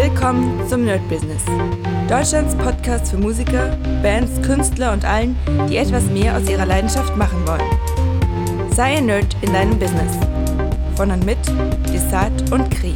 [0.00, 1.42] Willkommen zum Nerd Business.
[2.08, 5.36] Deutschlands Podcast für Musiker, Bands, Künstler und allen,
[5.68, 8.70] die etwas mehr aus ihrer Leidenschaft machen wollen.
[8.72, 10.12] Sei ein Nerd in deinem Business.
[10.94, 11.38] Von und mit
[11.92, 12.94] Desart und Kri.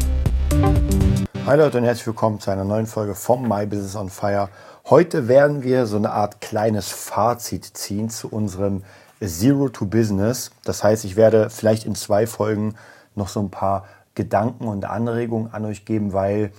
[1.45, 4.49] Hi Leute und herzlich willkommen zu einer neuen Folge vom My Business on Fire.
[4.89, 8.85] Heute werden wir so eine Art kleines Fazit ziehen zu unserem
[9.21, 10.53] Zero to Business.
[10.65, 12.77] Das heißt, ich werde vielleicht in zwei Folgen
[13.17, 16.53] noch so ein paar Gedanken und Anregungen an euch geben, weil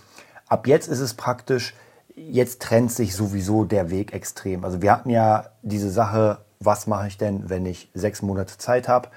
[0.53, 1.73] ab jetzt ist es praktisch,
[2.15, 4.63] jetzt trennt sich sowieso der Weg extrem.
[4.63, 8.87] Also wir hatten ja diese Sache, was mache ich denn, wenn ich sechs Monate Zeit
[8.87, 9.09] habe,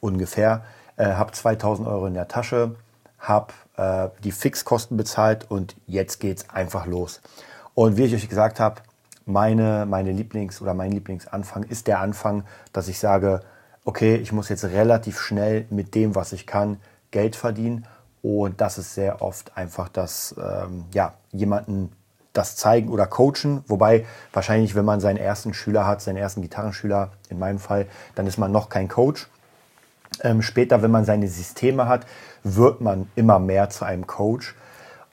[0.00, 0.62] ungefähr,
[0.98, 2.74] äh, habe 2000 Euro in der Tasche,
[3.18, 7.22] habe äh, die Fixkosten bezahlt und jetzt geht es einfach los.
[7.72, 8.82] Und wie ich euch gesagt habe,
[9.24, 13.40] meine, meine Lieblings- oder mein Lieblingsanfang ist der Anfang, dass ich sage,
[13.86, 16.76] okay, ich muss jetzt relativ schnell mit dem, was ich kann,
[17.12, 17.86] Geld verdienen.
[18.22, 21.92] Und das ist sehr oft einfach das, ähm, ja, jemanden
[22.32, 23.64] das zeigen oder coachen.
[23.66, 28.26] Wobei wahrscheinlich, wenn man seinen ersten Schüler hat, seinen ersten Gitarrenschüler, in meinem Fall, dann
[28.26, 29.28] ist man noch kein Coach.
[30.22, 32.06] Ähm, später, wenn man seine Systeme hat,
[32.44, 34.54] wird man immer mehr zu einem Coach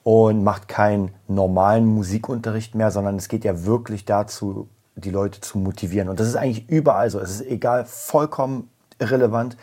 [0.04, 5.58] und macht keinen normalen Musikunterricht mehr, sondern es geht ja wirklich dazu, die Leute zu
[5.58, 6.10] motivieren.
[6.10, 7.20] Und das ist eigentlich überall so.
[7.20, 9.58] Es ist egal, vollkommen irrelevant.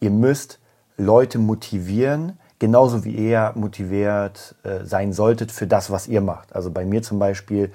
[0.00, 0.58] Ihr müsst
[0.96, 6.54] Leute motivieren, genauso wie ihr motiviert äh, sein solltet für das, was ihr macht.
[6.54, 7.72] Also bei mir zum Beispiel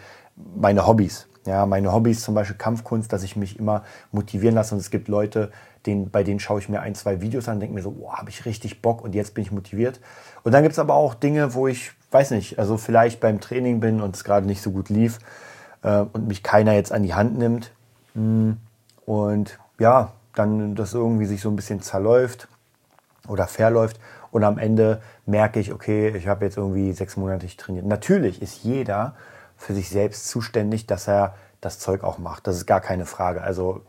[0.55, 1.27] meine Hobbys.
[1.45, 4.75] Ja, meine Hobbys zum Beispiel Kampfkunst, dass ich mich immer motivieren lasse.
[4.75, 5.51] Und es gibt Leute,
[5.85, 8.29] denen, bei denen schaue ich mir ein, zwei Videos an denke mir so, oh, habe
[8.29, 9.99] ich richtig Bock und jetzt bin ich motiviert.
[10.43, 13.79] Und dann gibt es aber auch Dinge, wo ich, weiß nicht, also vielleicht beim Training
[13.79, 15.17] bin und es gerade nicht so gut lief
[15.81, 17.71] äh, und mich keiner jetzt an die Hand nimmt.
[18.13, 18.57] Hm,
[19.05, 22.47] und ja, dann das irgendwie sich so ein bisschen zerläuft
[23.27, 23.99] oder verläuft
[24.31, 27.85] und am Ende merke ich, okay, ich habe jetzt irgendwie sechs Monate trainiert.
[27.85, 29.15] Natürlich ist jeder
[29.57, 32.47] für sich selbst zuständig, dass er das Zeug auch macht.
[32.47, 33.43] Das ist gar keine Frage.
[33.43, 33.81] Also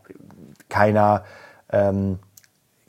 [0.69, 1.23] keiner,
[1.71, 2.19] ähm,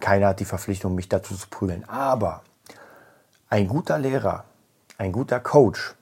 [0.01, 1.89] keiner hat die Verpflichtung, mich dazu zu prügeln.
[1.89, 2.43] Aber
[3.49, 4.45] ein guter Lehrer,
[4.99, 5.95] ein guter Coach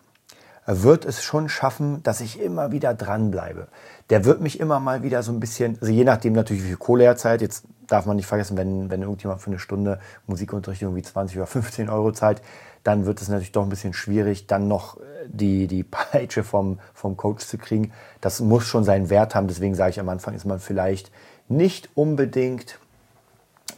[0.67, 3.69] wird es schon schaffen, dass ich immer wieder dranbleibe.
[4.11, 6.77] Der wird mich immer mal wieder so ein bisschen, also je nachdem natürlich, wie viel
[6.77, 10.83] Kohle er zahlt, jetzt darf man nicht vergessen, wenn, wenn irgendjemand für eine Stunde Musikunterricht
[10.83, 12.43] irgendwie 20 oder 15 Euro zahlt,
[12.85, 16.79] dann wird es natürlich doch ein bisschen schwierig, dann noch äh, die, die Peitsche vom,
[16.95, 17.93] vom Coach zu kriegen.
[18.21, 19.49] Das muss schon seinen Wert haben.
[19.49, 21.13] Deswegen sage ich am Anfang, ist man vielleicht
[21.49, 22.79] nicht unbedingt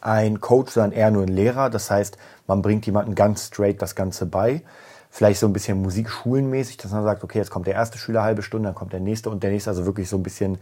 [0.00, 1.70] ein Coach, sondern eher nur ein Lehrer.
[1.70, 2.16] Das heißt,
[2.46, 4.62] man bringt jemanden ganz straight das Ganze bei.
[5.10, 8.42] Vielleicht so ein bisschen musikschulenmäßig, dass man sagt, okay, jetzt kommt der erste Schüler halbe
[8.42, 9.70] Stunde, dann kommt der nächste und der nächste.
[9.70, 10.58] Also wirklich so ein bisschen,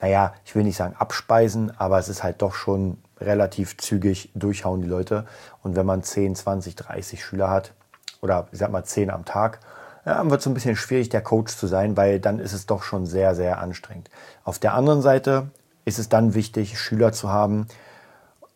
[0.00, 4.82] naja, ich will nicht sagen abspeisen, aber es ist halt doch schon relativ zügig durchhauen
[4.82, 5.26] die Leute.
[5.62, 7.72] Und wenn man 10, 20, 30 Schüler hat,
[8.20, 9.60] oder ich sag mal 10 am Tag,
[10.04, 12.82] dann wird es ein bisschen schwierig, der Coach zu sein, weil dann ist es doch
[12.82, 14.10] schon sehr, sehr anstrengend.
[14.44, 15.50] Auf der anderen Seite
[15.84, 17.66] ist es dann wichtig, Schüler zu haben,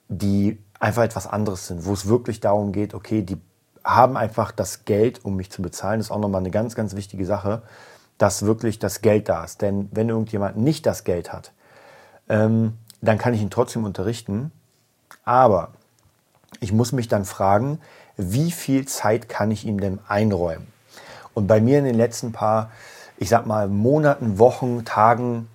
[0.09, 3.39] die einfach etwas anderes sind, wo es wirklich darum geht, okay, die
[3.83, 5.99] haben einfach das Geld, um mich zu bezahlen.
[5.99, 7.63] Das ist auch nochmal eine ganz, ganz wichtige Sache,
[8.21, 9.63] dass wirklich das Geld da ist.
[9.63, 11.53] Denn wenn irgendjemand nicht das Geld hat,
[12.29, 14.53] ähm, dann kann ich ihn trotzdem unterrichten.
[15.25, 15.71] Aber
[16.61, 17.81] ich muss mich dann fragen,
[18.19, 20.67] wie viel Zeit kann ich ihm denn einräumen?
[21.33, 22.71] Und bei mir in den letzten paar,
[23.17, 25.49] ich sag mal, Monaten, Wochen, Tagen,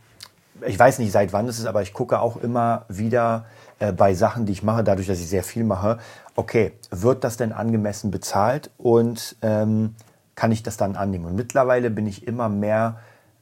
[0.65, 3.45] ich weiß nicht seit wann es ist, aber ich gucke auch immer wieder
[3.77, 5.99] äh, bei Sachen, die ich mache, dadurch, dass ich sehr viel mache,
[6.35, 9.93] okay, wird das denn angemessen bezahlt und ähm,
[10.35, 11.25] kann ich das dann annehmen?
[11.25, 13.00] Und mittlerweile bin ich immer mehr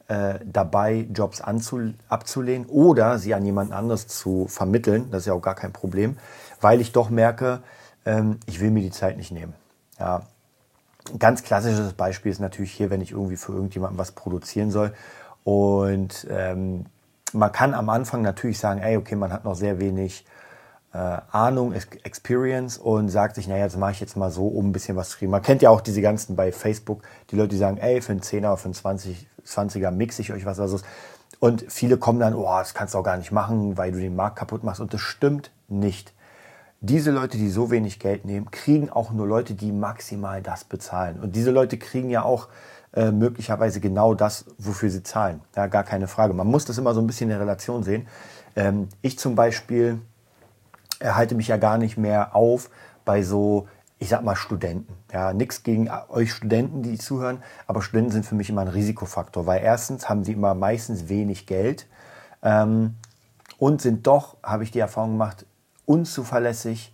[0.08, 5.10] äh, dabei, Jobs abzulehnen oder sie an jemand anderes zu vermitteln.
[5.12, 6.18] Das ist ja auch gar kein Problem,
[6.62, 7.62] weil ich doch merke,
[8.06, 9.54] ähm, ich will mir die Zeit nicht nehmen.
[10.00, 10.24] Ja.
[11.12, 14.94] Ein ganz klassisches Beispiel ist natürlich hier, wenn ich irgendwie für irgendjemanden was produzieren soll.
[15.44, 16.86] Und ähm,
[17.34, 20.26] man kann am Anfang natürlich sagen, ey, okay, man hat noch sehr wenig
[20.98, 24.96] Ahnung, Experience und sagt sich, naja, das mache ich jetzt mal so, um ein bisschen
[24.96, 25.32] was zu kriegen.
[25.32, 27.02] Man kennt ja auch diese ganzen bei Facebook,
[27.32, 30.32] die Leute, die sagen, ey, für einen 10er oder für einen 20, 20er mixe ich
[30.32, 30.80] euch was oder so.
[31.40, 34.16] Und viele kommen dann, oh, das kannst du auch gar nicht machen, weil du den
[34.16, 34.82] Markt kaputt machst.
[34.82, 36.14] Und das stimmt nicht.
[36.80, 41.20] Diese Leute, die so wenig Geld nehmen, kriegen auch nur Leute, die maximal das bezahlen.
[41.20, 42.50] Und diese Leute kriegen ja auch
[42.94, 45.42] äh, möglicherweise genau das, wofür sie zahlen.
[45.56, 46.34] Ja, gar keine Frage.
[46.34, 48.08] Man muss das immer so ein bisschen in Relation sehen.
[48.56, 50.00] Ähm, ich zum Beispiel
[51.02, 52.70] halte mich ja gar nicht mehr auf
[53.06, 53.68] bei so,
[54.00, 54.94] ich sag mal, Studenten.
[55.12, 59.46] Ja, nichts gegen euch Studenten, die zuhören, aber Studenten sind für mich immer ein Risikofaktor,
[59.46, 61.88] weil erstens haben sie immer meistens wenig Geld
[62.42, 62.96] ähm,
[63.58, 65.46] und sind doch, habe ich die Erfahrung gemacht,
[65.86, 66.94] unzuverlässig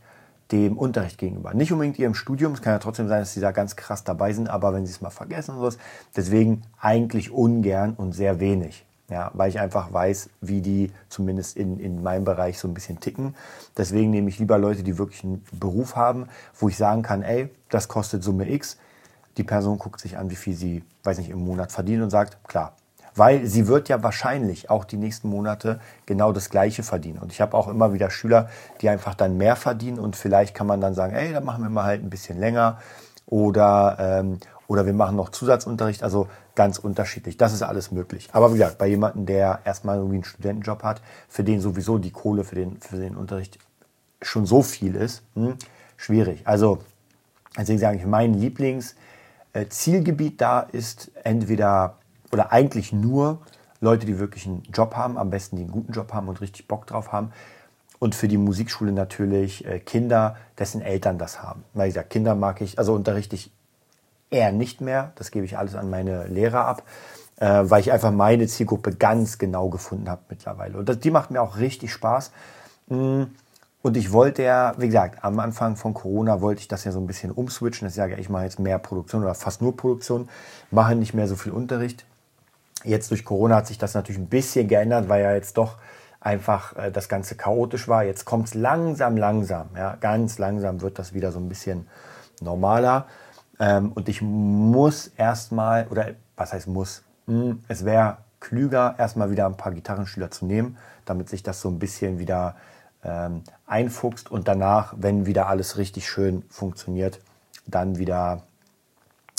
[0.51, 1.53] dem Unterricht gegenüber.
[1.53, 4.33] Nicht unbedingt ihrem Studium, es kann ja trotzdem sein, dass sie da ganz krass dabei
[4.33, 5.77] sind, aber wenn sie es mal vergessen und sowas,
[6.15, 8.85] deswegen eigentlich ungern und sehr wenig.
[9.09, 12.99] Ja, weil ich einfach weiß, wie die zumindest in, in meinem Bereich so ein bisschen
[12.99, 13.35] ticken.
[13.75, 16.27] Deswegen nehme ich lieber Leute, die wirklich einen Beruf haben,
[16.59, 18.77] wo ich sagen kann, ey, das kostet Summe X.
[19.37, 22.37] Die Person guckt sich an, wie viel sie, weiß nicht, im Monat verdient und sagt,
[22.47, 22.73] klar,
[23.15, 27.19] weil sie wird ja wahrscheinlich auch die nächsten Monate genau das Gleiche verdienen.
[27.19, 28.49] Und ich habe auch immer wieder Schüler,
[28.81, 31.69] die einfach dann mehr verdienen und vielleicht kann man dann sagen, ey, dann machen wir
[31.69, 32.77] mal halt ein bisschen länger
[33.25, 36.27] oder, ähm, oder wir machen noch Zusatzunterricht, also
[36.59, 37.37] ganz unterschiedlich.
[37.37, 38.27] Das ist alles möglich.
[38.33, 42.11] Aber wie gesagt, bei jemandem, der erstmal irgendwie einen Studentenjob hat, für den sowieso die
[42.11, 43.59] Kohle für den, für den Unterricht
[44.21, 45.55] schon so viel ist, hm,
[45.95, 46.41] schwierig.
[46.43, 46.79] Also
[47.57, 51.95] deswegen sage ich, mein Lieblingszielgebiet da ist entweder
[52.33, 53.39] oder eigentlich nur
[53.79, 56.67] Leute, die wirklich einen Job haben, am besten die einen guten Job haben und richtig
[56.67, 57.31] Bock drauf haben.
[57.99, 61.63] Und für die Musikschule natürlich äh, Kinder, dessen Eltern das haben.
[61.73, 63.53] Weil ich sage, Kinder mag ich, also unterrichte ich
[64.29, 65.11] eher nicht mehr.
[65.15, 66.83] Das gebe ich alles an meine Lehrer ab,
[67.37, 70.77] äh, weil ich einfach meine Zielgruppe ganz genau gefunden habe mittlerweile.
[70.77, 72.31] Und das, die macht mir auch richtig Spaß.
[72.87, 73.23] Mm,
[73.81, 76.99] und ich wollte ja, wie gesagt, am Anfang von Corona wollte ich das ja so
[76.99, 77.87] ein bisschen umswitchen.
[77.87, 80.27] Das sage ich mache jetzt mehr Produktion oder fast nur Produktion,
[80.69, 82.05] mache nicht mehr so viel Unterricht.
[82.83, 85.77] Jetzt durch Corona hat sich das natürlich ein bisschen geändert, weil ja jetzt doch
[86.19, 88.03] einfach äh, das Ganze chaotisch war.
[88.03, 91.87] Jetzt kommt es langsam, langsam, ja, ganz langsam wird das wieder so ein bisschen
[92.41, 93.05] normaler.
[93.59, 99.45] Ähm, und ich muss erstmal, oder was heißt muss, hm, es wäre klüger, erstmal wieder
[99.45, 102.55] ein paar Gitarrenschüler zu nehmen, damit sich das so ein bisschen wieder
[103.03, 107.19] ähm, einfuchst und danach, wenn wieder alles richtig schön funktioniert,
[107.67, 108.43] dann wieder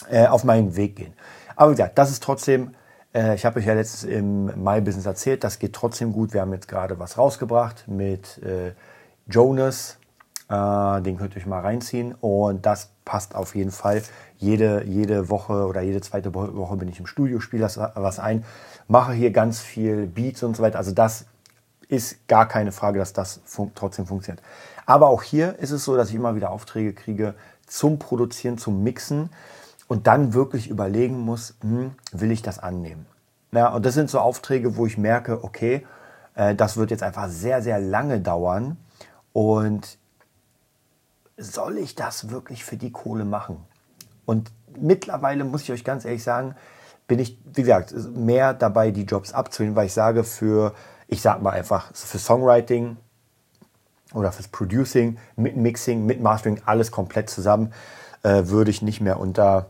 [0.09, 1.15] äh, auf meinen Weg gehen.
[1.57, 2.75] Aber wie gesagt, das ist trotzdem
[3.15, 6.33] äh, ich habe euch ja letztes im Mai-Business erzählt, das geht trotzdem gut.
[6.33, 8.73] Wir haben jetzt gerade was rausgebracht mit äh,
[9.27, 9.99] Jonas.
[10.51, 12.15] Äh, den könnt ihr euch mal reinziehen.
[12.21, 14.03] Und das passt auf jeden Fall.
[14.37, 18.45] Jede, jede Woche oder jede zweite Woche bin ich im Studio, spiele das was ein,
[18.89, 20.79] mache hier ganz viel Beats und so weiter.
[20.79, 21.27] Also das
[21.89, 24.43] ist gar keine Frage, dass das fun trotzdem funktioniert.
[24.87, 27.35] Aber auch hier ist es so, dass ich immer wieder Aufträge kriege
[27.67, 29.31] zum Produzieren, zum Mixen
[29.87, 33.07] und dann wirklich überlegen muss, hm, will ich das annehmen?
[33.53, 35.87] Ja, und das sind so Aufträge, wo ich merke, okay,
[36.35, 38.77] äh, das wird jetzt einfach sehr, sehr lange dauern
[39.33, 39.99] und
[41.41, 43.65] soll ich das wirklich für die Kohle machen?
[44.27, 46.55] Und mittlerweile muss ich euch ganz ehrlich sagen,
[47.07, 50.75] bin ich, wie gesagt, mehr dabei, die Jobs abzunehmen, weil ich sage, für,
[51.09, 52.97] ich sag mal einfach, für Songwriting
[54.15, 57.73] oder fürs Producing, mit Mixing, mit Mastering, alles komplett zusammen,
[58.23, 59.67] äh, würde ich nicht mehr unter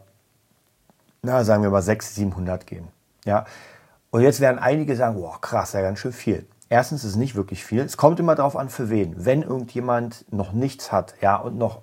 [1.22, 2.88] na, sagen wir mal 600, 700 gehen.
[3.24, 3.44] Ja.
[4.10, 6.46] Und jetzt werden einige sagen, boah, krass, ja ganz schön viel.
[6.72, 7.80] Erstens ist es nicht wirklich viel.
[7.80, 9.24] Es kommt immer darauf an, für wen.
[9.24, 11.82] Wenn irgendjemand noch nichts hat, ja, und noch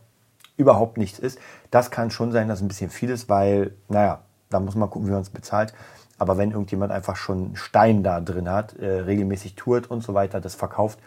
[0.56, 1.38] überhaupt nichts ist,
[1.72, 5.10] das kann schon sein, dass ein bisschen viel ist, weil, naja, da muss man gucken,
[5.10, 5.74] wie man es bezahlt.
[6.18, 10.14] Aber wenn irgendjemand einfach schon einen Stein da drin hat, äh, regelmäßig tourt und so
[10.14, 11.00] weiter, das verkauft,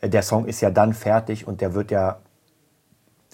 [0.00, 2.20] äh, der Song ist ja dann fertig und der wird ja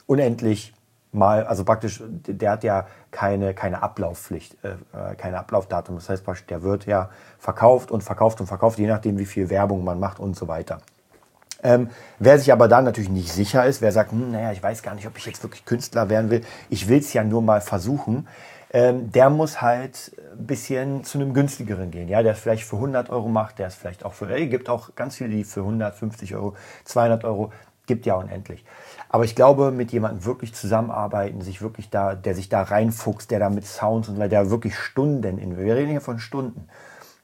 [0.06, 0.72] unendlich
[1.12, 5.96] mal, also praktisch, der hat ja keine, keine Ablauffpflicht, äh, äh, keine Ablaufdatum.
[5.96, 9.50] Das heißt praktisch, der wird ja verkauft und verkauft und verkauft, je nachdem, wie viel
[9.50, 10.78] Werbung man macht und so weiter.
[11.62, 14.82] Ähm, wer sich aber dann natürlich nicht sicher ist, wer sagt, hm, naja, ich weiß
[14.82, 17.60] gar nicht, ob ich jetzt wirklich Künstler werden will, ich will es ja nur mal
[17.60, 18.26] versuchen,
[18.72, 22.08] ähm, der muss halt ein bisschen zu einem günstigeren gehen.
[22.08, 24.68] Ja, der es vielleicht für 100 Euro macht, der es vielleicht auch für, ey, gibt
[24.68, 26.54] auch ganz viele, die für 150 Euro,
[26.84, 27.52] 200 Euro,
[27.86, 28.64] gibt ja unendlich.
[29.08, 33.40] Aber ich glaube, mit jemandem wirklich zusammenarbeiten, sich wirklich da, der sich da reinfuchst, der
[33.40, 36.68] da mit Sounds und der wirklich Stunden in, wir reden hier von Stunden.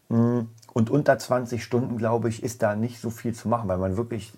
[0.08, 0.40] Mm,
[0.72, 3.96] und unter 20 Stunden, glaube ich, ist da nicht so viel zu machen, weil man
[3.96, 4.32] wirklich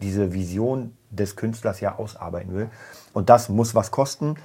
[0.00, 2.70] diese Vision des Künstlers ja ausarbeiten will.
[3.12, 4.36] Und das muss was kosten.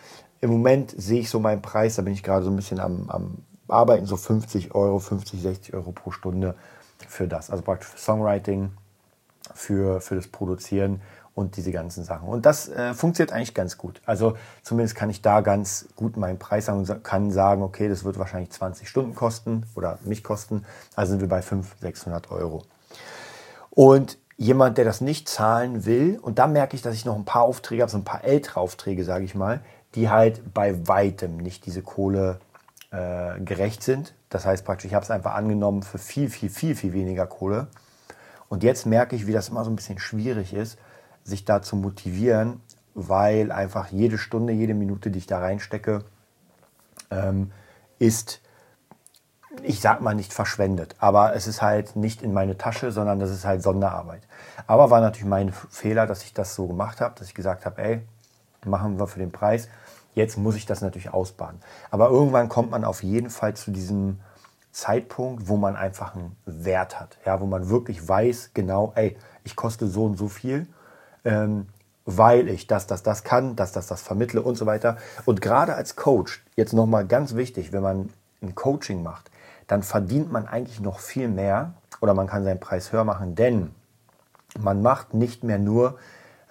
[0.42, 3.10] Im Moment sehe ich so meinen Preis, da bin ich gerade so ein bisschen am,
[3.10, 6.56] am Arbeiten, so 50 Euro, 50, 60 Euro pro Stunde
[7.08, 7.50] für das.
[7.50, 8.72] Also praktisch für Songwriting,
[9.54, 11.02] für, für das Produzieren
[11.36, 12.28] und diese ganzen Sachen.
[12.28, 14.02] Und das äh, funktioniert eigentlich ganz gut.
[14.06, 18.04] Also zumindest kann ich da ganz gut meinen Preis sagen und kann sagen, okay, das
[18.04, 20.66] wird wahrscheinlich 20 Stunden kosten oder mich kosten.
[20.96, 22.64] Also sind wir bei 500, 600 Euro.
[23.70, 27.26] Und jemand, der das nicht zahlen will, und da merke ich, dass ich noch ein
[27.26, 29.62] paar Aufträge habe, so ein paar ältere Aufträge, sage ich mal,
[29.96, 32.40] die halt bei weitem nicht diese Kohle
[32.92, 34.14] äh, gerecht sind.
[34.30, 37.68] Das heißt praktisch, ich habe es einfach angenommen für viel, viel, viel, viel weniger Kohle.
[38.48, 40.78] Und jetzt merke ich, wie das immer so ein bisschen schwierig ist,
[41.30, 42.62] sich da zu motivieren,
[42.94, 46.04] weil einfach jede Stunde, jede Minute, die ich da reinstecke,
[47.12, 47.52] ähm,
[48.00, 48.42] ist
[49.64, 53.32] ich sag mal nicht verschwendet, aber es ist halt nicht in meine Tasche, sondern das
[53.32, 54.22] ist halt Sonderarbeit.
[54.68, 57.82] Aber war natürlich mein Fehler, dass ich das so gemacht habe, dass ich gesagt habe,
[57.82, 58.02] ey,
[58.66, 59.68] machen wir für den Preis.
[60.14, 61.60] Jetzt muss ich das natürlich ausbaden.
[61.92, 64.20] Aber irgendwann kommt man auf jeden Fall zu diesem
[64.72, 69.56] Zeitpunkt, wo man einfach einen Wert hat, ja, wo man wirklich weiß, genau, ey, ich
[69.56, 70.68] koste so und so viel,
[71.26, 71.68] ähm,
[72.06, 74.98] weil ich das, das, das kann, dass das, das vermittle und so weiter.
[75.26, 78.10] Und gerade als Coach, jetzt nochmal ganz wichtig, wenn man
[78.42, 79.30] ein Coaching macht,
[79.68, 83.72] dann verdient man eigentlich noch viel mehr oder man kann seinen Preis höher machen, denn
[84.60, 86.00] man macht nicht mehr nur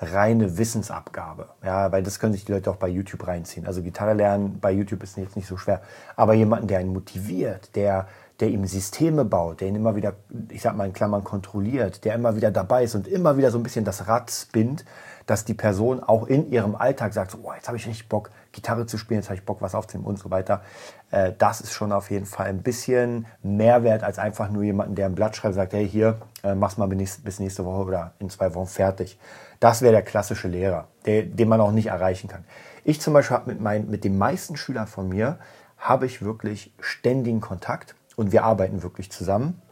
[0.00, 1.48] reine Wissensabgabe.
[1.64, 3.66] Ja, weil das können sich die Leute auch bei YouTube reinziehen.
[3.66, 5.82] Also Gitarre lernen bei YouTube ist jetzt nicht so schwer.
[6.14, 8.06] Aber jemanden, der ihn motiviert, der,
[8.40, 10.14] der ihm Systeme baut, der ihn immer wieder,
[10.50, 13.59] ich sag mal in Klammern, kontrolliert, der immer wieder dabei ist und immer wieder so
[13.59, 14.85] ein bisschen das Rad spinnt,
[15.26, 18.30] dass die Person auch in ihrem Alltag sagt, so, oh, jetzt habe ich richtig Bock,
[18.52, 20.62] Gitarre zu spielen, jetzt habe ich Bock, was aufzunehmen und so weiter.
[21.11, 25.07] Äh, das ist schon auf jeden Fall ein bisschen Mehrwert als einfach nur jemanden, der
[25.07, 28.54] ein Blatt schreibt, sagt, hey, hier, äh, mach's mal bis nächste Woche oder in zwei
[28.54, 29.18] Wochen fertig.
[29.61, 32.45] Das wäre der klassische Lehrer, der, den man auch nicht erreichen kann.
[32.85, 35.38] Ich zum Beispiel habe mit, mit den meisten Schülern von mir,
[35.76, 39.62] habe ich wirklich ständigen Kontakt und wir arbeiten wirklich zusammen.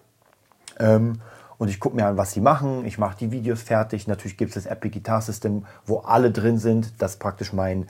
[0.78, 1.20] Ähm,
[1.58, 2.84] und ich gucke mir an, was sie machen.
[2.84, 4.06] Ich mache die Videos fertig.
[4.06, 7.88] Natürlich gibt es das Epic Guitar System, wo alle drin sind, das praktisch mein,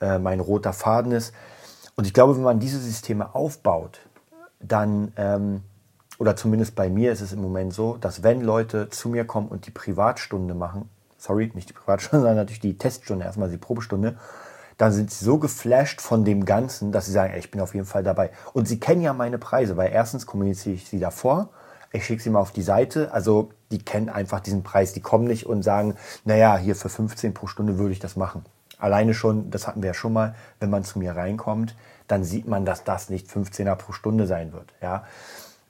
[0.00, 1.34] äh, mein roter Faden ist.
[1.94, 4.00] Und ich glaube, wenn man diese Systeme aufbaut,
[4.60, 5.62] dann, ähm,
[6.18, 9.48] oder zumindest bei mir ist es im Moment so, dass wenn Leute zu mir kommen
[9.48, 10.88] und die Privatstunde machen,
[11.18, 14.16] sorry, nicht die Privatstunde, sondern natürlich die Teststunde, erstmal die Probestunde,
[14.78, 17.74] dann sind sie so geflasht von dem Ganzen, dass sie sagen, ey, ich bin auf
[17.74, 18.30] jeden Fall dabei.
[18.52, 21.50] Und sie kennen ja meine Preise, weil erstens kommuniziere ich sie davor,
[21.90, 25.26] ich schicke sie mal auf die Seite, also die kennen einfach diesen Preis, die kommen
[25.26, 28.44] nicht und sagen, naja, hier für 15 pro Stunde würde ich das machen.
[28.78, 31.74] Alleine schon, das hatten wir ja schon mal, wenn man zu mir reinkommt,
[32.06, 34.72] dann sieht man, dass das nicht 15er pro Stunde sein wird.
[34.80, 35.04] Ja.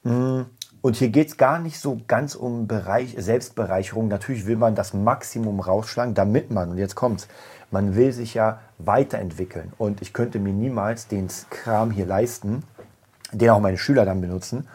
[0.03, 0.43] Mm,
[0.81, 4.09] und hier geht es gar nicht so ganz um Bereich, Selbstbereicherung.
[4.09, 7.29] Natürlich will man das Maximum rausschlagen, damit man, und jetzt kommt's,
[7.71, 9.73] man will sich ja weiterentwickeln.
[9.79, 12.63] Und ich könnte mir niemals den Kram hier leisten,
[13.33, 14.69] den auch meine Schüler dann benutzen,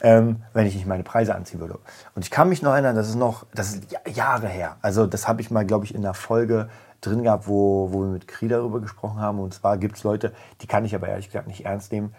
[0.00, 1.78] ähm, wenn ich nicht meine Preise anziehen würde.
[2.14, 4.76] Und ich kann mich noch erinnern, das ist noch, das ist Jahre her.
[4.82, 6.68] Also das habe ich mal, glaube ich, in der Folge
[7.00, 9.38] drin gehabt, wo, wo wir mit Kri darüber gesprochen haben.
[9.38, 12.14] Und zwar gibt es Leute, die kann ich aber ehrlich gesagt nicht ernst nehmen,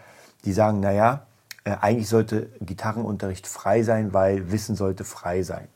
[0.46, 1.26] die sagen, naja,
[1.64, 5.68] äh, eigentlich sollte Gitarrenunterricht frei sein, weil Wissen sollte frei sein.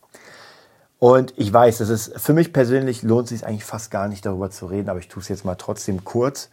[1.00, 4.26] Und ich weiß, das ist für mich persönlich lohnt es sich eigentlich fast gar nicht
[4.26, 6.50] darüber zu reden, aber ich tue es jetzt mal trotzdem kurz.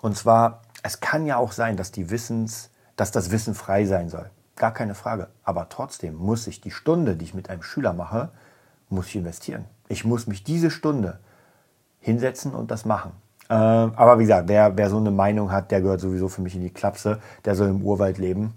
[0.00, 4.08] Und zwar, es kann ja auch sein, dass die Wissens, dass das Wissen frei sein
[4.08, 4.30] soll.
[4.56, 5.28] Gar keine Frage.
[5.42, 8.30] Aber trotzdem muss ich die Stunde, die ich mit einem Schüler mache,
[8.88, 9.64] muss ich investieren.
[9.88, 11.18] Ich muss mich diese Stunde
[12.00, 13.12] hinsetzen und das machen.
[13.48, 16.54] Äh, aber wie gesagt, wer, wer so eine Meinung hat, der gehört sowieso für mich
[16.54, 17.20] in die Klapse.
[17.44, 18.54] Der soll im Urwald leben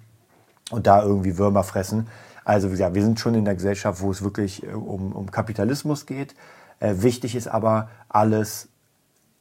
[0.72, 2.08] und da irgendwie Würmer fressen.
[2.46, 6.06] Also wie wir sind schon in der Gesellschaft, wo es wirklich äh, um, um Kapitalismus
[6.06, 6.36] geht.
[6.80, 8.70] Äh, wichtig ist aber, alles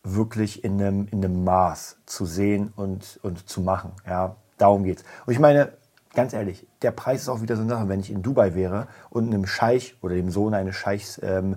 [0.02, 3.92] wirklich in einem, in einem Maß zu sehen und, und zu machen.
[4.06, 5.04] Ja, darum geht's.
[5.26, 5.73] Und ich meine,
[6.14, 8.88] ganz ehrlich, der Preis ist auch wieder so eine Sache, wenn ich in Dubai wäre
[9.11, 11.56] und einem Scheich oder dem Sohn eines Scheichs ähm,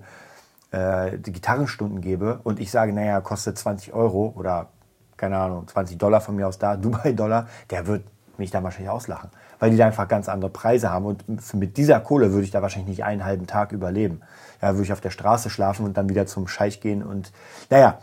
[0.71, 4.67] äh, die Gitarrenstunden gebe und ich sage, naja, kostet 20 Euro oder
[5.15, 8.03] keine Ahnung, 20 Dollar von mir aus da, Dubai-Dollar, der wird
[8.37, 11.05] mich da wahrscheinlich auslachen weil die da einfach ganz andere Preise haben.
[11.05, 14.21] Und mit dieser Kohle würde ich da wahrscheinlich nicht einen halben Tag überleben.
[14.61, 17.03] Ja, würde ich auf der Straße schlafen und dann wieder zum Scheich gehen.
[17.03, 17.31] Und
[17.69, 17.99] naja,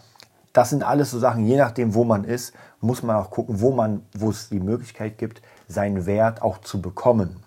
[0.53, 3.73] das sind alles so Sachen, je nachdem, wo man ist, muss man auch gucken, wo
[3.73, 7.43] man, wo es die Möglichkeit gibt, seinen Wert auch zu bekommen.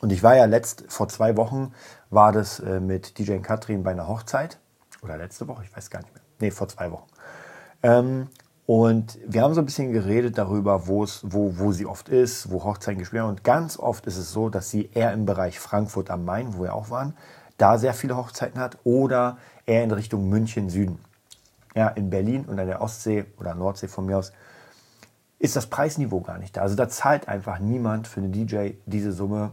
[0.00, 1.72] Und ich war ja letzt, vor zwei Wochen
[2.10, 4.58] war das äh, mit DJ Katrin bei einer Hochzeit.
[5.02, 6.22] Oder letzte Woche, ich weiß gar nicht mehr.
[6.40, 7.06] Nee, vor zwei Wochen.
[7.82, 8.28] Ähm,
[8.66, 12.50] und wir haben so ein bisschen geredet darüber, wo, es, wo, wo sie oft ist,
[12.50, 13.30] wo Hochzeiten gespielt werden.
[13.30, 16.64] Und ganz oft ist es so, dass sie eher im Bereich Frankfurt am Main, wo
[16.64, 17.16] wir auch waren,
[17.58, 20.98] da sehr viele Hochzeiten hat oder eher in Richtung München Süden.
[21.76, 24.32] Ja, in Berlin und an der Ostsee oder Nordsee von mir aus
[25.38, 26.62] ist das Preisniveau gar nicht da.
[26.62, 29.52] Also da zahlt einfach niemand für eine DJ diese Summe,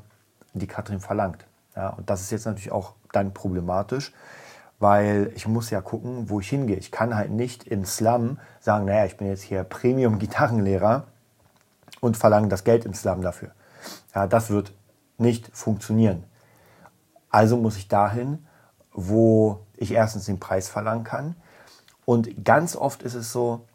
[0.53, 1.45] die Katrin verlangt.
[1.75, 4.13] Ja, und das ist jetzt natürlich auch dann problematisch,
[4.83, 6.75] weil ich muss ja gucken, wo ich hingehe.
[6.75, 11.07] Ich kann halt nicht im Slum sagen, naja, ich bin jetzt hier Premium-Gitarrenlehrer
[12.01, 13.51] und verlange das Geld im Slum dafür.
[14.13, 14.73] Ja, das wird
[15.17, 16.25] nicht funktionieren.
[17.29, 18.45] Also muss ich dahin,
[18.91, 21.37] wo ich erstens den Preis verlangen kann.
[22.03, 23.65] Und ganz oft ist es so,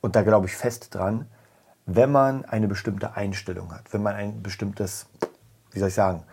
[0.00, 1.26] und da glaube ich fest dran,
[1.86, 5.06] wenn man eine bestimmte Einstellung hat, wenn man ein bestimmtes,
[5.70, 6.24] wie soll ich sagen,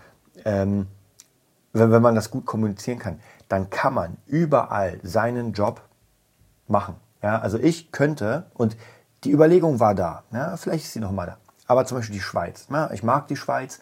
[0.45, 0.87] ähm,
[1.73, 5.81] wenn, wenn man das gut kommunizieren kann, dann kann man überall seinen Job
[6.67, 6.95] machen.
[7.21, 8.77] Ja, also ich könnte, und
[9.23, 11.37] die Überlegung war da, ja, vielleicht ist sie nochmal da.
[11.67, 12.67] Aber zum Beispiel die Schweiz.
[12.69, 13.79] Ja, ich mag die Schweiz.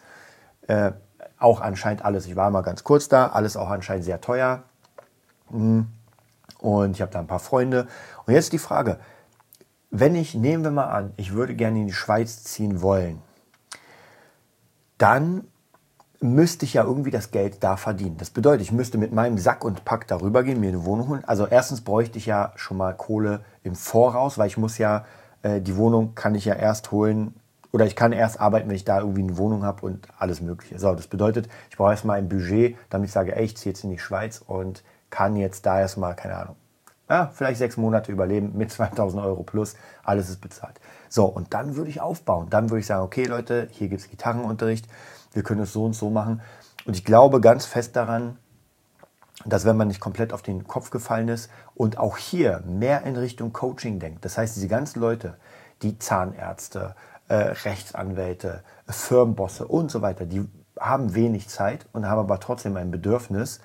[0.68, 0.92] Äh,
[1.38, 2.26] auch anscheinend alles.
[2.26, 3.28] Ich war mal ganz kurz da.
[3.28, 4.62] Alles auch anscheinend sehr teuer.
[5.50, 5.88] Hm.
[6.58, 7.88] Und ich habe da ein paar Freunde.
[8.24, 9.00] Und jetzt die Frage,
[9.90, 13.20] wenn ich, nehmen wir mal an, ich würde gerne in die Schweiz ziehen wollen,
[14.96, 15.48] dann
[16.22, 18.16] müsste ich ja irgendwie das Geld da verdienen.
[18.16, 21.24] Das bedeutet, ich müsste mit meinem Sack und Pack darüber gehen, mir eine Wohnung holen.
[21.24, 25.04] Also erstens bräuchte ich ja schon mal Kohle im Voraus, weil ich muss ja,
[25.42, 27.34] äh, die Wohnung kann ich ja erst holen
[27.72, 30.78] oder ich kann erst arbeiten, wenn ich da irgendwie eine Wohnung habe und alles Mögliche.
[30.78, 33.82] So, das bedeutet, ich brauche erstmal ein Budget, damit ich sage, ey, ich ziehe jetzt
[33.82, 36.56] in die Schweiz und kann jetzt da erstmal, keine Ahnung,
[37.08, 39.74] ja, vielleicht sechs Monate überleben mit 2000 Euro plus,
[40.04, 40.80] alles ist bezahlt.
[41.08, 42.48] So, und dann würde ich aufbauen.
[42.48, 44.86] Dann würde ich sagen, okay Leute, hier gibt es Gitarrenunterricht,
[45.32, 46.40] wir können es so und so machen.
[46.84, 48.38] Und ich glaube ganz fest daran,
[49.44, 53.16] dass wenn man nicht komplett auf den Kopf gefallen ist und auch hier mehr in
[53.16, 55.36] Richtung Coaching denkt, das heißt, diese ganzen Leute,
[55.82, 56.94] die Zahnärzte,
[57.28, 60.48] äh, Rechtsanwälte, Firmenbosse und so weiter, die
[60.78, 63.60] haben wenig Zeit und haben aber trotzdem ein Bedürfnis,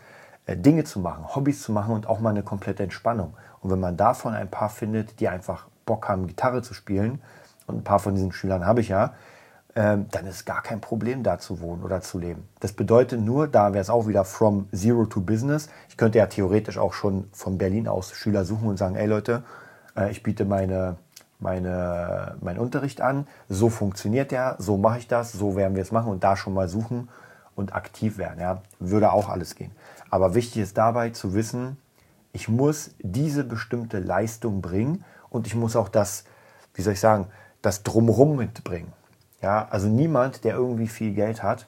[0.45, 3.36] äh, Dinge zu machen, Hobbys zu machen und auch mal eine komplette Entspannung.
[3.62, 7.21] Und wenn man davon ein paar findet, die einfach Bock haben, Gitarre zu spielen,
[7.67, 9.13] und ein paar von diesen Schülern habe ich ja,
[9.77, 12.50] ähm, dann ist gar kein Problem, da zu wohnen oder zu leben.
[12.62, 15.69] Das bedeutet nur, da wäre es auch wieder from zero to business.
[15.88, 19.43] Ich könnte ja theoretisch auch schon von Berlin aus Schüler suchen und sagen, ey Leute,
[19.96, 20.98] äh, ich biete meine,
[21.39, 25.91] meine, meinen Unterricht an, so funktioniert der, so mache ich das, so werden wir es
[25.91, 27.10] machen und da schon mal suchen
[27.55, 28.39] und aktiv werden.
[28.39, 29.72] Ja, würde auch alles gehen.
[30.10, 31.77] Aber wichtig ist dabei zu wissen,
[32.34, 36.24] ich muss diese bestimmte Leistung bringen und ich muss auch das,
[36.74, 37.27] wie soll ich sagen,
[37.62, 38.91] das Drumherum mitbringen.
[39.41, 41.67] Ja, also niemand, der irgendwie viel Geld hat,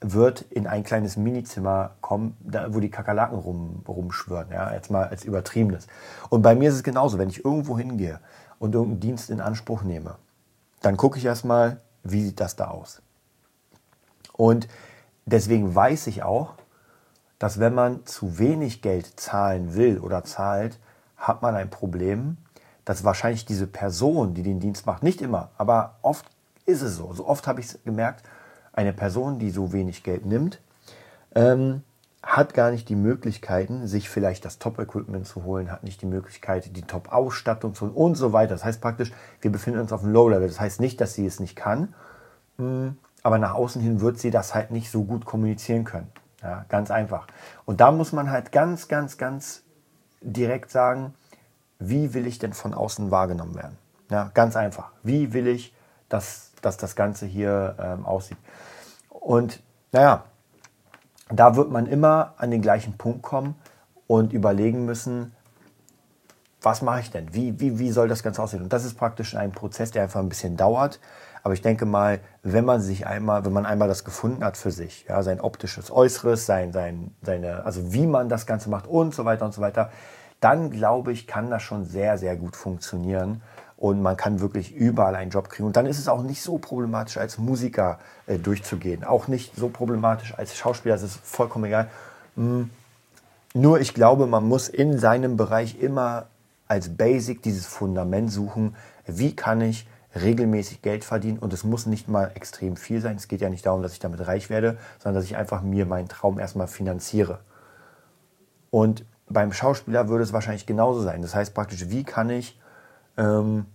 [0.00, 4.50] wird in ein kleines Minizimmer kommen, da, wo die Kakerlaken rum, rumschwören.
[4.50, 5.86] Ja, jetzt mal als übertriebenes.
[6.30, 7.18] Und bei mir ist es genauso.
[7.18, 8.18] Wenn ich irgendwo hingehe
[8.58, 10.16] und irgendeinen Dienst in Anspruch nehme,
[10.80, 13.02] dann gucke ich erstmal, wie sieht das da aus.
[14.32, 14.68] Und
[15.26, 16.54] deswegen weiß ich auch,
[17.38, 20.78] dass wenn man zu wenig Geld zahlen will oder zahlt,
[21.16, 22.38] hat man ein Problem,
[22.86, 26.26] dass wahrscheinlich diese Person, die den Dienst macht, nicht immer, aber oft
[26.70, 27.12] ist es so.
[27.12, 28.24] So oft habe ich es gemerkt,
[28.72, 30.60] eine Person, die so wenig Geld nimmt,
[31.34, 31.82] ähm,
[32.22, 36.76] hat gar nicht die Möglichkeiten, sich vielleicht das Top-Equipment zu holen, hat nicht die Möglichkeit,
[36.76, 38.54] die Top-Ausstattung zu holen und so weiter.
[38.54, 40.46] Das heißt praktisch, wir befinden uns auf dem Low-Level.
[40.46, 41.94] Das heißt nicht, dass sie es nicht kann,
[42.58, 46.10] hm, aber nach außen hin wird sie das halt nicht so gut kommunizieren können.
[46.42, 47.26] Ja, ganz einfach.
[47.64, 49.62] Und da muss man halt ganz, ganz, ganz
[50.22, 51.14] direkt sagen,
[51.78, 53.78] wie will ich denn von außen wahrgenommen werden?
[54.10, 54.92] Ja, ganz einfach.
[55.02, 55.74] Wie will ich,
[56.08, 58.38] dass, dass das Ganze hier ähm, aussieht?
[59.08, 59.60] Und
[59.92, 60.24] naja,
[61.28, 63.54] da wird man immer an den gleichen Punkt kommen
[64.06, 65.32] und überlegen müssen,
[66.62, 67.32] was mache ich denn?
[67.32, 68.62] Wie, wie, wie soll das Ganze aussehen?
[68.62, 71.00] Und das ist praktisch ein Prozess, der einfach ein bisschen dauert.
[71.42, 74.70] Aber ich denke mal, wenn man sich einmal, wenn man einmal das gefunden hat für
[74.70, 79.14] sich, ja, sein optisches Äußeres, sein, sein, seine, also wie man das Ganze macht und
[79.14, 79.90] so weiter und so weiter,
[80.40, 83.42] dann glaube ich, kann das schon sehr, sehr gut funktionieren
[83.80, 85.66] und man kann wirklich überall einen Job kriegen.
[85.66, 89.04] Und dann ist es auch nicht so problematisch, als Musiker äh, durchzugehen.
[89.04, 91.88] Auch nicht so problematisch als Schauspieler, das ist vollkommen egal.
[92.36, 92.68] Hm.
[93.54, 96.26] Nur ich glaube, man muss in seinem Bereich immer
[96.68, 98.76] als Basic dieses Fundament suchen.
[99.06, 101.38] Wie kann ich regelmäßig Geld verdienen?
[101.38, 103.16] Und es muss nicht mal extrem viel sein.
[103.16, 105.86] Es geht ja nicht darum, dass ich damit reich werde, sondern dass ich einfach mir
[105.86, 107.38] meinen Traum erstmal finanziere.
[108.70, 111.22] Und beim Schauspieler würde es wahrscheinlich genauso sein.
[111.22, 112.59] Das heißt praktisch, wie kann ich,
[113.20, 113.66] ähm,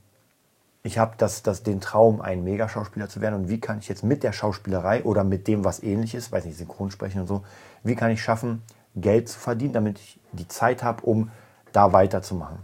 [0.84, 4.04] ich habe das, das, den Traum, ein Megaschauspieler zu werden und wie kann ich jetzt
[4.04, 7.44] mit der Schauspielerei oder mit dem, was ähnlich ist, weiß nicht, Synchronsprechen und so,
[7.84, 8.62] wie kann ich schaffen,
[8.96, 11.32] Geld zu verdienen, damit ich die Zeit habe, um
[11.74, 12.60] da weiterzumachen.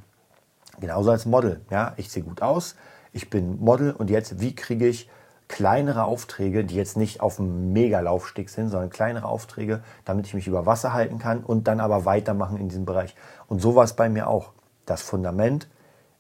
[0.80, 1.62] Genauso als Model.
[1.70, 2.76] Ja, ich sehe gut aus,
[3.12, 5.10] ich bin Model und jetzt, wie kriege ich
[5.48, 10.48] kleinere Aufträge, die jetzt nicht auf dem Megalaufstieg sind, sondern kleinere Aufträge, damit ich mich
[10.48, 13.16] über Wasser halten kann und dann aber weitermachen in diesem Bereich.
[13.48, 14.52] Und so war es bei mir auch.
[14.86, 15.68] Das Fundament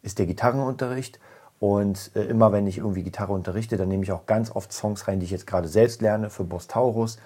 [0.01, 1.19] ist der Gitarrenunterricht.
[1.59, 5.07] Und äh, immer wenn ich irgendwie Gitarre unterrichte, dann nehme ich auch ganz oft Songs
[5.07, 7.19] rein, die ich jetzt gerade selbst lerne für Boss Taurus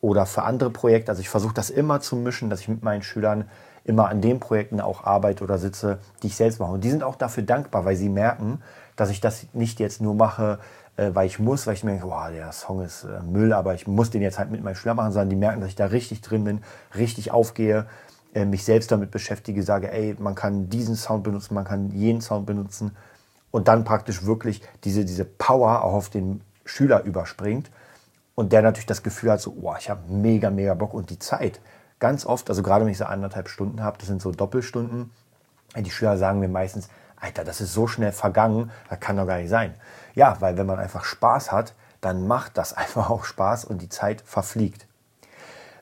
[0.00, 1.10] oder für andere Projekte.
[1.10, 3.48] Also ich versuche das immer zu mischen, dass ich mit meinen Schülern
[3.84, 6.72] immer an den Projekten auch arbeite oder sitze, die ich selbst mache.
[6.72, 8.60] Und die sind auch dafür dankbar, weil sie merken,
[8.96, 10.58] dass ich das nicht jetzt nur mache,
[10.96, 13.74] äh, weil ich muss, weil ich mir denke, boah, der Song ist äh, Müll, aber
[13.74, 15.86] ich muss den jetzt halt mit meinem Schüler machen, sondern die merken, dass ich da
[15.86, 16.60] richtig drin bin,
[16.94, 17.86] richtig aufgehe,
[18.38, 22.20] äh, mich selbst damit beschäftige, sage, ey, man kann diesen Sound benutzen, man kann jenen
[22.20, 22.96] Sound benutzen
[23.50, 27.70] und dann praktisch wirklich diese, diese Power auch auf den Schüler überspringt
[28.36, 31.18] und der natürlich das Gefühl hat, so, boah, ich habe mega, mega Bock und die
[31.18, 31.60] Zeit.
[31.98, 35.10] Ganz oft, also gerade wenn ich so anderthalb Stunden habe, das sind so Doppelstunden,
[35.76, 39.38] die Schüler sagen mir meistens, Alter, das ist so schnell vergangen, das kann doch gar
[39.38, 39.74] nicht sein.
[40.14, 43.88] Ja, weil wenn man einfach Spaß hat, dann macht das einfach auch Spaß und die
[43.88, 44.87] Zeit verfliegt.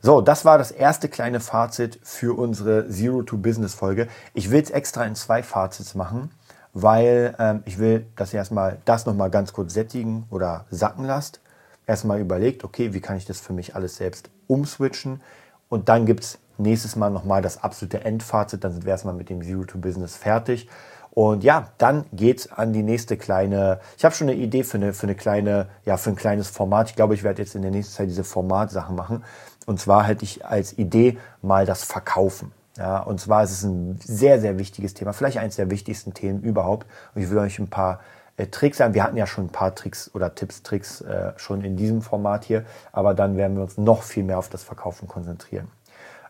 [0.02, 4.08] So, das war das erste kleine Fazit für unsere Zero-to-Business-Folge.
[4.34, 6.30] Ich will es extra in zwei Fazits machen,
[6.72, 11.40] weil ähm, ich will, dass ihr erstmal das nochmal ganz kurz sättigen oder sacken lasst.
[11.86, 15.22] Erstmal überlegt, okay, wie kann ich das für mich alles selbst umswitchen?
[15.68, 18.64] Und dann gibt es nächstes Mal nochmal das absolute Endfazit.
[18.64, 20.68] Dann sind wir erstmal mit dem Zero-to-Business fertig.
[21.10, 23.80] Und ja, dann geht's an die nächste kleine.
[23.96, 26.90] Ich habe schon eine Idee für eine, für eine kleine, ja, für ein kleines Format.
[26.90, 29.24] Ich glaube, ich werde jetzt in der nächsten Zeit diese Formatsachen machen.
[29.66, 32.52] Und zwar hätte ich als Idee mal das Verkaufen.
[32.78, 36.42] Ja, und zwar ist es ein sehr, sehr wichtiges Thema, vielleicht eines der wichtigsten Themen
[36.42, 36.86] überhaupt.
[37.14, 38.00] Und ich will euch ein paar
[38.36, 38.94] äh, Tricks sagen.
[38.94, 42.44] Wir hatten ja schon ein paar Tricks oder Tipps, Tricks äh, schon in diesem Format
[42.44, 45.68] hier, aber dann werden wir uns noch viel mehr auf das Verkaufen konzentrieren.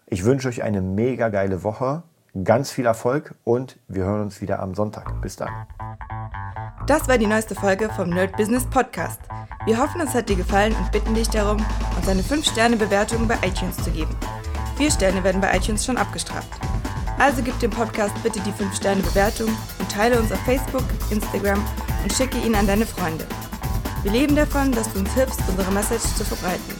[0.06, 2.02] Ich wünsche euch eine mega geile Woche
[2.44, 5.20] ganz viel Erfolg und wir hören uns wieder am Sonntag.
[5.20, 5.50] Bis dann.
[6.86, 9.20] Das war die neueste Folge vom Nerd Business Podcast.
[9.66, 11.56] Wir hoffen, es hat dir gefallen und bitten dich darum,
[11.96, 14.14] uns eine 5-Sterne-Bewertung bei iTunes zu geben.
[14.76, 16.48] Vier Sterne werden bei iTunes schon abgestraft.
[17.18, 21.60] Also gib dem Podcast bitte die 5-Sterne-Bewertung und teile uns auf Facebook, Instagram
[22.04, 23.26] und schicke ihn an deine Freunde.
[24.04, 26.76] Wir leben davon, dass du uns hilfst, unsere Message zu verbreiten.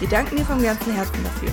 [0.00, 1.50] Wir danken dir vom ganzen Herzen dafür.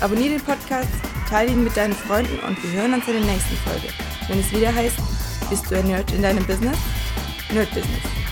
[0.00, 0.88] Abonnier den Podcast
[1.28, 3.88] teile ihn mit deinen Freunden und wir hören uns in der nächsten Folge,
[4.28, 4.96] wenn es wieder heißt,
[5.50, 6.78] bist du ein Nerd in deinem Business?
[7.52, 8.23] Nerd Business.